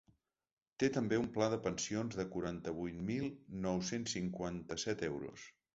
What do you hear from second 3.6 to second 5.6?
nou-cents cinquanta-set euros.